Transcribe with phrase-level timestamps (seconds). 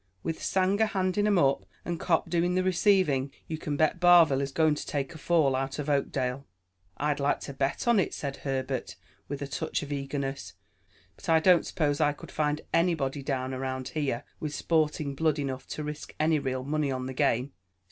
[0.23, 4.51] With Sanger handing 'em up, and Cop doing the receiving, you can bet Barville is
[4.51, 6.47] going to take a fall out of Oakdale."
[6.97, 8.95] "I'd like to bet on it," said Herbert,
[9.27, 10.53] with a touch of eagerness;
[11.15, 15.67] "but I don't suppose I could find anybody down around here with sporting blood enough
[15.67, 17.53] to risk any real money on the game.